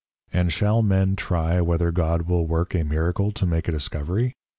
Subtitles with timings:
[0.33, 4.35] And shall Men try whether God will work a Miracle to make a discovery?